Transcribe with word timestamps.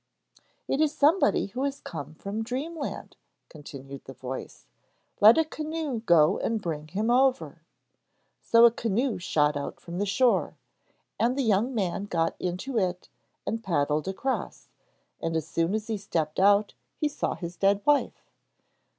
'It 0.67 0.81
is 0.81 0.95
somebody 0.97 1.45
who 1.45 1.63
has 1.63 1.79
come 1.79 2.15
from 2.15 2.41
dreamland,' 2.43 3.15
continued 3.49 4.03
the 4.05 4.15
voice. 4.15 4.65
'Let 5.19 5.37
a 5.37 5.45
canoe 5.45 5.99
go 5.99 6.39
and 6.39 6.59
bring 6.59 6.87
him 6.87 7.11
over.' 7.11 7.61
So 8.41 8.65
a 8.65 8.71
canoe 8.71 9.19
shot 9.19 9.55
out 9.55 9.79
from 9.79 9.99
the 9.99 10.07
shore, 10.07 10.55
and 11.19 11.37
the 11.37 11.43
young 11.43 11.75
man 11.75 12.05
got 12.05 12.35
into 12.39 12.79
it 12.79 13.09
and 13.45 13.57
was 13.57 13.61
paddled 13.65 14.07
across, 14.07 14.69
and 15.21 15.35
as 15.37 15.47
soon 15.47 15.75
as 15.75 15.85
he 15.85 15.97
stepped 15.99 16.39
out 16.39 16.73
he 16.97 17.07
saw 17.07 17.35
his 17.35 17.55
dead 17.55 17.83
wife. 17.85 18.25